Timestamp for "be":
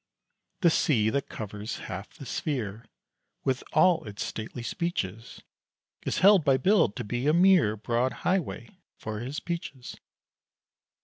7.03-7.27